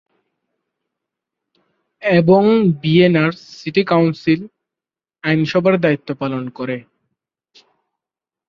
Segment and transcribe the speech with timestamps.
[2.03, 2.43] এবং
[2.81, 4.41] ভিয়েনার city council
[5.23, 6.77] আইনসভার দায়িত্ব পালন করে।